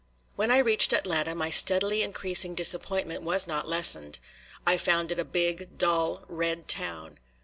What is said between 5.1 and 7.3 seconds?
it a big, dull, red town.